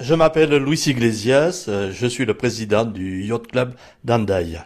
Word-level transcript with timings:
Je 0.00 0.14
m'appelle 0.14 0.56
Louis 0.58 0.80
Iglesias, 0.86 1.64
euh, 1.66 1.90
je 1.92 2.06
suis 2.06 2.24
le 2.24 2.34
président 2.34 2.84
du 2.84 3.24
Yacht 3.24 3.48
Club 3.48 3.74
d'Andaï. 4.04 4.60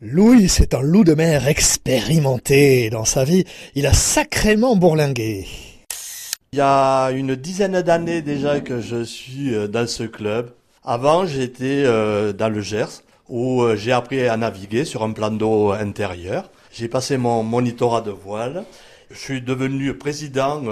Louis, 0.00 0.48
c'est 0.48 0.74
un 0.74 0.80
loup 0.80 1.04
de 1.04 1.14
mer 1.14 1.46
expérimenté. 1.46 2.90
Dans 2.90 3.04
sa 3.04 3.22
vie, 3.22 3.44
il 3.76 3.86
a 3.86 3.92
sacrément 3.92 4.74
bourlingué. 4.74 5.46
Il 6.52 6.58
y 6.58 6.60
a 6.60 7.10
une 7.10 7.36
dizaine 7.36 7.82
d'années 7.82 8.20
déjà 8.20 8.58
que 8.58 8.80
je 8.80 9.04
suis 9.04 9.54
euh, 9.54 9.68
dans 9.68 9.86
ce 9.86 10.02
club. 10.02 10.50
Avant, 10.82 11.24
j'étais 11.24 11.84
euh, 11.86 12.32
dans 12.32 12.48
le 12.48 12.60
Gers, 12.60 13.04
où 13.28 13.64
j'ai 13.76 13.92
appris 13.92 14.26
à 14.26 14.36
naviguer 14.36 14.84
sur 14.84 15.04
un 15.04 15.12
plan 15.12 15.30
d'eau 15.30 15.70
intérieur. 15.70 16.50
J'ai 16.72 16.88
passé 16.88 17.16
mon 17.16 17.44
monitorat 17.44 18.00
de 18.00 18.10
voile. 18.10 18.64
Je 19.10 19.18
suis 19.18 19.42
devenu 19.42 19.94
président 19.94 20.62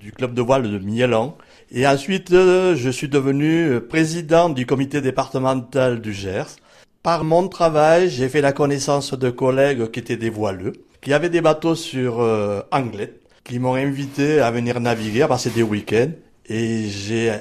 du 0.00 0.12
club 0.12 0.34
de 0.34 0.42
voile 0.42 0.70
de 0.70 0.78
Mielan 0.78 1.36
et 1.76 1.88
ensuite, 1.88 2.32
euh, 2.32 2.76
je 2.76 2.88
suis 2.88 3.08
devenu 3.08 3.80
président 3.80 4.48
du 4.48 4.64
comité 4.64 5.00
départemental 5.00 6.00
du 6.00 6.12
Gers. 6.12 6.56
Par 7.02 7.24
mon 7.24 7.48
travail, 7.48 8.08
j'ai 8.08 8.28
fait 8.28 8.40
la 8.40 8.52
connaissance 8.52 9.12
de 9.14 9.28
collègues 9.28 9.90
qui 9.90 9.98
étaient 9.98 10.16
des 10.16 10.30
voileux, 10.30 10.72
qui 11.00 11.12
avaient 11.12 11.30
des 11.30 11.40
bateaux 11.40 11.74
sur 11.74 12.20
euh, 12.20 12.60
Anglet, 12.70 13.14
qui 13.42 13.58
m'ont 13.58 13.74
invité 13.74 14.40
à 14.40 14.52
venir 14.52 14.78
naviguer, 14.78 15.22
à 15.22 15.28
passer 15.28 15.50
des 15.50 15.64
week-ends. 15.64 16.12
Et 16.46 16.88
j'ai 16.88 17.32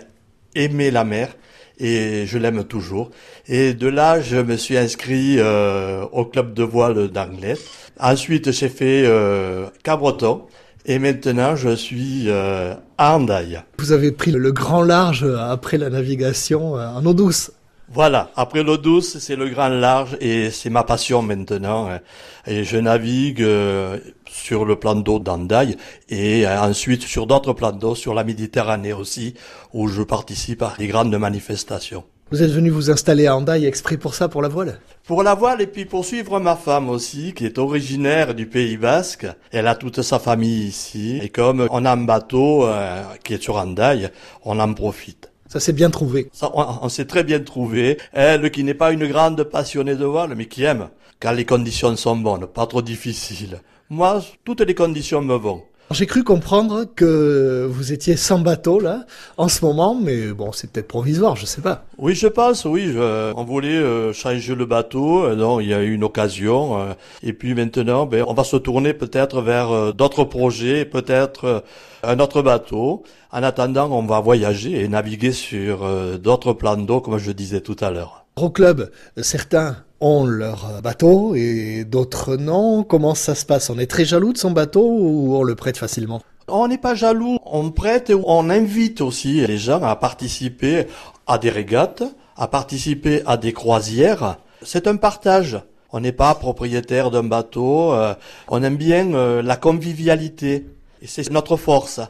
aimé 0.55 0.89
la 0.89 1.03
mer 1.03 1.35
et 1.77 2.25
je 2.25 2.37
l'aime 2.39 2.63
toujours. 2.63 3.11
Et 3.47 3.73
de 3.73 3.87
là, 3.87 4.19
je 4.19 4.37
me 4.37 4.57
suis 4.57 4.77
inscrit 4.77 5.35
euh, 5.37 6.05
au 6.11 6.25
club 6.25 6.53
de 6.53 6.63
voile 6.63 7.09
d'Anglet. 7.09 7.55
Ensuite, 8.03 8.51
j'ai 8.51 8.67
fait 8.67 9.03
euh, 9.05 9.67
Cabreton. 9.81 10.41
Et 10.85 10.99
maintenant, 10.99 11.55
je 11.55 11.73
suis 11.73 12.25
euh, 12.27 12.75
à 12.97 13.15
Andaille. 13.15 13.61
Vous 13.79 13.93
avez 13.93 14.11
pris 14.11 14.31
le 14.31 14.51
grand 14.51 14.83
large 14.83 15.23
après 15.23 15.77
la 15.77 15.89
navigation 15.89 16.77
euh, 16.77 16.89
en 16.89 17.05
eau 17.05 17.13
douce. 17.13 17.51
Voilà, 17.87 18.31
après 18.35 18.63
l'eau 18.63 18.75
douce, 18.75 19.19
c'est 19.19 19.37
le 19.37 19.47
grand 19.47 19.69
large 19.69 20.17
et 20.19 20.51
c'est 20.51 20.69
ma 20.69 20.83
passion 20.83 21.21
maintenant. 21.21 21.89
Hein. 21.89 21.99
Et 22.45 22.65
je 22.65 22.77
navigue 22.77 23.41
euh, 23.41 23.97
sur 24.29 24.65
le 24.65 24.75
plan 24.75 24.95
d'eau 24.95 25.19
d'Andaille 25.19 25.77
et 26.09 26.45
ensuite 26.45 27.03
sur 27.03 27.25
d'autres 27.25 27.53
plans 27.53 27.71
d'eau, 27.71 27.95
sur 27.95 28.13
la 28.13 28.25
Méditerranée 28.25 28.91
aussi, 28.91 29.35
où 29.71 29.87
je 29.87 30.01
participe 30.01 30.63
à 30.63 30.73
des 30.77 30.87
grandes 30.87 31.15
manifestations. 31.15 32.03
Vous 32.31 32.41
êtes 32.41 32.51
venu 32.51 32.69
vous 32.71 32.89
installer 32.89 33.27
à 33.27 33.35
Andaille 33.35 33.65
exprès 33.65 33.97
pour 33.97 34.15
ça, 34.15 34.27
pour 34.27 34.41
la 34.41 34.47
voile? 34.47 34.79
Pour 35.05 35.21
la 35.21 35.35
voile 35.35 35.61
et 35.61 35.67
puis 35.67 35.85
pour 35.85 36.03
suivre 36.03 36.39
ma 36.39 36.55
femme 36.55 36.89
aussi, 36.89 37.33
qui 37.33 37.45
est 37.45 37.59
originaire 37.59 38.33
du 38.33 38.47
Pays 38.47 38.77
Basque. 38.77 39.27
Elle 39.51 39.67
a 39.67 39.75
toute 39.75 40.01
sa 40.01 40.17
famille 40.17 40.65
ici. 40.65 41.19
Et 41.21 41.29
comme 41.29 41.67
on 41.69 41.85
a 41.85 41.91
un 41.91 41.97
bateau 41.97 42.65
euh, 42.65 43.03
qui 43.23 43.35
est 43.35 43.43
sur 43.43 43.57
Andaille, 43.57 44.09
on 44.43 44.59
en 44.59 44.73
profite. 44.73 45.29
Ça 45.47 45.59
s'est 45.59 45.73
bien 45.73 45.91
trouvé. 45.91 46.29
Ça, 46.33 46.49
on, 46.55 46.65
on 46.81 46.89
s'est 46.89 47.05
très 47.05 47.23
bien 47.23 47.39
trouvé. 47.39 47.99
Elle, 48.13 48.49
qui 48.49 48.63
n'est 48.63 48.73
pas 48.73 48.91
une 48.91 49.07
grande 49.07 49.43
passionnée 49.43 49.95
de 49.95 50.05
voile, 50.05 50.33
mais 50.35 50.47
qui 50.47 50.63
aime 50.63 50.89
quand 51.19 51.33
les 51.33 51.45
conditions 51.45 51.95
sont 51.95 52.15
bonnes, 52.15 52.47
pas 52.47 52.65
trop 52.65 52.81
difficiles. 52.81 53.61
Moi, 53.89 54.21
toutes 54.43 54.61
les 54.61 54.75
conditions 54.75 55.21
me 55.21 55.35
vont. 55.35 55.63
J'ai 55.91 56.07
cru 56.07 56.23
comprendre 56.23 56.85
que 56.95 57.67
vous 57.69 57.91
étiez 57.91 58.15
sans 58.17 58.39
bateau 58.39 58.79
là 58.79 59.05
en 59.37 59.47
ce 59.47 59.63
moment, 59.63 59.93
mais 59.93 60.27
bon, 60.29 60.51
c'est 60.51 60.71
peut-être 60.71 60.87
provisoire, 60.87 61.35
je 61.35 61.45
sais 61.45 61.61
pas. 61.61 61.85
Oui, 61.99 62.15
je 62.15 62.27
pense, 62.27 62.65
oui. 62.65 62.91
Je, 62.91 63.31
on 63.35 63.43
voulait 63.43 63.77
euh, 63.77 64.11
changer 64.11 64.55
le 64.55 64.65
bateau, 64.65 65.25
euh, 65.25 65.35
non, 65.35 65.59
il 65.59 65.69
y 65.69 65.73
a 65.73 65.83
eu 65.83 65.93
une 65.93 66.03
occasion, 66.03 66.79
euh, 66.79 66.93
et 67.21 67.33
puis 67.33 67.53
maintenant, 67.53 68.07
ben, 68.07 68.23
on 68.27 68.33
va 68.33 68.43
se 68.43 68.57
tourner 68.57 68.93
peut-être 68.93 69.41
vers 69.41 69.71
euh, 69.71 69.91
d'autres 69.91 70.23
projets, 70.23 70.85
peut-être 70.85 71.63
un 72.01 72.19
autre 72.19 72.41
bateau. 72.41 73.03
En 73.31 73.43
attendant, 73.43 73.91
on 73.91 74.03
va 74.03 74.19
voyager 74.19 74.81
et 74.81 74.87
naviguer 74.87 75.31
sur 75.31 75.87
d'autres 76.19 76.53
plans 76.53 76.77
d'eau, 76.77 77.01
comme 77.01 77.17
je 77.17 77.31
disais 77.31 77.61
tout 77.61 77.77
à 77.81 77.91
l'heure. 77.91 78.25
Au 78.35 78.49
club, 78.49 78.91
certains 79.17 79.77
ont 80.03 80.25
leur 80.25 80.81
bateau 80.83 81.33
et 81.33 81.85
d'autres 81.85 82.35
non. 82.35 82.83
Comment 82.83 83.15
ça 83.15 83.35
se 83.35 83.45
passe? 83.45 83.69
On 83.69 83.79
est 83.79 83.87
très 83.87 84.05
jaloux 84.05 84.33
de 84.33 84.37
son 84.37 84.51
bateau 84.51 84.85
ou 84.85 85.35
on 85.35 85.43
le 85.43 85.55
prête 85.55 85.77
facilement? 85.77 86.21
On 86.49 86.67
n'est 86.67 86.77
pas 86.77 86.93
jaloux, 86.93 87.37
on 87.45 87.71
prête 87.71 88.09
et 88.09 88.15
on 88.15 88.49
invite 88.49 88.99
aussi 88.99 89.47
les 89.47 89.57
gens 89.57 89.81
à 89.81 89.95
participer 89.95 90.87
à 91.25 91.37
des 91.37 91.49
régates, 91.49 92.03
à 92.35 92.47
participer 92.47 93.23
à 93.25 93.37
des 93.37 93.53
croisières. 93.53 94.37
C'est 94.61 94.87
un 94.87 94.97
partage. 94.97 95.61
On 95.93 96.01
n'est 96.01 96.11
pas 96.11 96.35
propriétaire 96.35 97.11
d'un 97.11 97.23
bateau, 97.23 97.93
euh, 97.93 98.13
on 98.49 98.61
aime 98.63 98.77
bien 98.77 99.13
euh, 99.13 99.41
la 99.41 99.55
convivialité 99.55 100.65
et 101.01 101.07
c'est 101.07 101.29
notre 101.29 101.55
force. 101.55 102.01